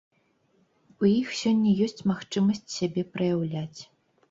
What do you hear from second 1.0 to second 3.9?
У іх сёння ёсць магчымасць сябе праяўляць.